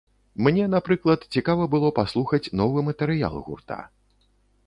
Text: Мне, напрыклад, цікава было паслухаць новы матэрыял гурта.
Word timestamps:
Мне, 0.45 0.63
напрыклад, 0.75 1.25
цікава 1.35 1.67
было 1.75 1.89
паслухаць 1.99 2.51
новы 2.61 2.85
матэрыял 2.89 3.35
гурта. 3.51 3.77